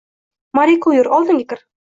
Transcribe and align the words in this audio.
—Moriko, 0.59 0.95
yur, 0.97 1.11
oldimga 1.19 1.47
kir! 1.53 1.67